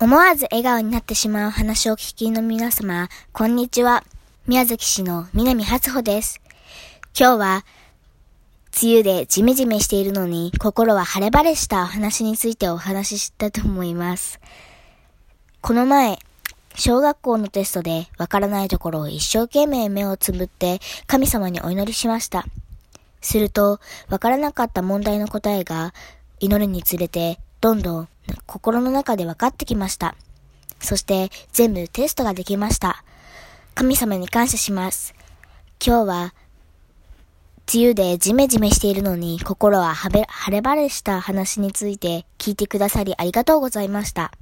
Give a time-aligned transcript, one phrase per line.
[0.00, 4.02] 思わず笑顔になってしまう話を聞きの皆様、こんにちは。
[4.46, 6.40] 宮崎市の南初穂です。
[7.18, 7.64] 今日は、
[8.82, 14.40] 梅雨でジメジメしているのに、心は晴れ晴れしたお話についてお話ししたと思います。
[15.60, 16.18] この前、
[16.74, 22.44] 小学校のテストでわからないところを一生懸命目をつぶって神様にお祈りしました。
[23.20, 23.78] すると、
[24.08, 25.94] わからなかった問題の答えが
[26.40, 28.08] 祈るにつれてどんどん
[28.46, 30.14] 心の中で分かってきました。
[30.80, 33.04] そして全部テストができました。
[33.74, 35.14] 神様に感謝します。
[35.84, 36.34] 今日は
[37.72, 44.32] 梅雨でジメジメしているのに心は晴れ晴れした話について聞いてくださりありがとうございました。